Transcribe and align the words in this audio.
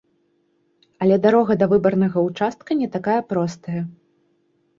Але 1.05 1.15
дарога 1.25 1.57
да 1.63 1.67
выбарнага 1.73 2.17
ўчастка 2.29 2.71
не 2.81 2.89
такая 2.97 3.19
простая. 3.37 3.81